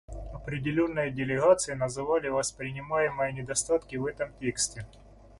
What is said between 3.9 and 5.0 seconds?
в этом тексте.